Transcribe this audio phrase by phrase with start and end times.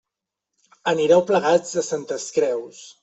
[0.91, 2.81] Anireu plegats a Santes Creus.